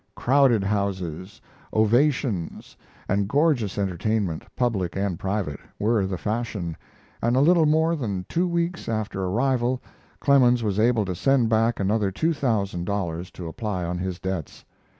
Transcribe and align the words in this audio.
Crowded 0.15 0.63
houses, 0.63 1.39
ovations, 1.75 2.75
and 3.07 3.29
gorgeous 3.29 3.77
entertainment 3.77 4.41
public 4.55 4.95
and 4.95 5.19
private 5.19 5.59
were 5.77 6.07
the 6.07 6.17
fashion, 6.17 6.75
and 7.21 7.35
a 7.35 7.39
little 7.39 7.67
more 7.67 7.95
than 7.95 8.25
two 8.27 8.47
weeks 8.47 8.89
after 8.89 9.23
arrival 9.23 9.79
Clemens 10.19 10.63
was 10.63 10.79
able 10.79 11.05
to 11.05 11.13
send 11.13 11.49
back 11.49 11.79
another 11.79 12.09
two 12.11 12.33
thousand 12.33 12.85
dollars 12.85 13.29
to 13.29 13.47
apply 13.47 13.85
on 13.85 13.99
his 13.99 14.17
debts. 14.17 14.65